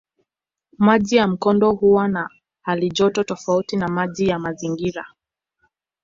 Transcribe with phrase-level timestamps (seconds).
[0.77, 2.29] Maji ya mkondo huwa na
[2.61, 5.05] halijoto tofauti na maji ya mazingira.